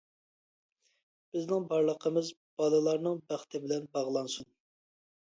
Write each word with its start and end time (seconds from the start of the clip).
بىزنىڭ 1.37 1.69
بارلىقىمىز 1.75 2.33
بالىلارنىڭ 2.65 3.23
بەختى 3.31 3.65
بىلەن 3.69 3.89
باغلانسۇن. 3.97 4.53